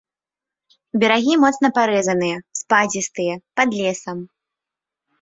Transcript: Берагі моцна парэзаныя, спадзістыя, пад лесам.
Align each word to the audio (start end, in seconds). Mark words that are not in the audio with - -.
Берагі 1.03 1.33
моцна 1.43 1.67
парэзаныя, 1.77 2.37
спадзістыя, 2.63 3.33
пад 3.59 3.69
лесам. 3.81 4.17